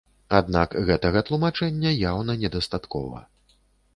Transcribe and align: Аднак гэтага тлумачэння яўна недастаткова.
Аднак 0.37 0.71
гэтага 0.87 1.21
тлумачэння 1.27 1.91
яўна 2.11 2.37
недастаткова. 2.45 3.21